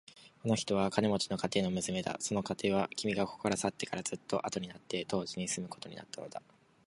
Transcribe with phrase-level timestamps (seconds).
[0.41, 2.17] この人は金持の家庭の娘だ。
[2.19, 6.41] その家庭は、君がここから去ってからずっとあとになって当地に住むことになったのだ。